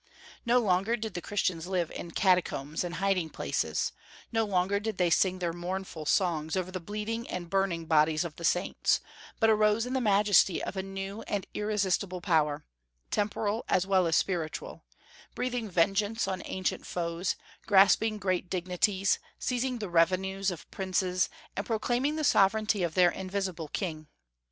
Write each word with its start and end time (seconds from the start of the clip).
No 0.47 0.57
longer 0.57 0.97
did 0.97 1.13
the 1.13 1.21
Christians 1.21 1.67
live 1.67 1.91
in 1.91 2.09
catacombs 2.09 2.83
and 2.83 2.95
hiding 2.95 3.29
places; 3.29 3.91
no 4.31 4.45
longer 4.45 4.79
did 4.79 4.97
they 4.97 5.11
sing 5.11 5.37
their 5.37 5.53
mournful 5.53 6.07
songs 6.07 6.57
over 6.57 6.71
the 6.71 6.79
bleeding 6.79 7.29
and 7.29 7.51
burning 7.51 7.85
bodies 7.85 8.25
of 8.25 8.35
the 8.37 8.43
saints, 8.43 8.99
but 9.39 9.47
arose 9.51 9.85
in 9.85 9.93
the 9.93 10.01
majesty 10.01 10.59
of 10.63 10.75
a 10.75 10.81
new 10.81 11.21
and 11.27 11.45
irresistible 11.53 12.19
power, 12.19 12.65
temporal 13.11 13.63
as 13.69 13.85
well 13.85 14.07
as 14.07 14.15
spiritual, 14.15 14.83
breathing 15.35 15.69
vengeance 15.69 16.27
on 16.27 16.41
ancient 16.45 16.87
foes, 16.87 17.35
grasping 17.67 18.17
great 18.17 18.49
dignities, 18.49 19.19
seizing 19.37 19.77
the 19.77 19.87
revenues 19.87 20.49
of 20.49 20.71
princes, 20.71 21.29
and 21.55 21.67
proclaiming 21.67 22.15
the 22.15 22.23
sovereignty 22.23 22.81
of 22.81 22.95
their 22.95 23.11
invisible 23.11 23.67
King. 23.67 24.07